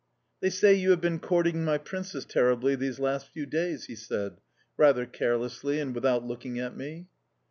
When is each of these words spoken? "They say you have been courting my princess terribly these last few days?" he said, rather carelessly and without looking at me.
"They 0.39 0.49
say 0.49 0.73
you 0.73 0.89
have 0.89 0.99
been 0.99 1.19
courting 1.19 1.63
my 1.63 1.77
princess 1.77 2.25
terribly 2.25 2.73
these 2.75 2.97
last 2.99 3.27
few 3.29 3.45
days?" 3.45 3.85
he 3.85 3.93
said, 3.93 4.41
rather 4.75 5.05
carelessly 5.05 5.79
and 5.79 5.93
without 5.93 6.25
looking 6.25 6.57
at 6.57 6.75
me. 6.75 7.05